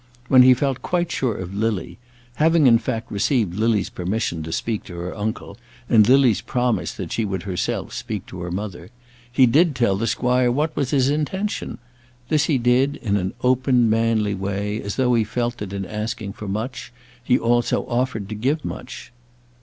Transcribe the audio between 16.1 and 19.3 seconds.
for much he also offered to give much.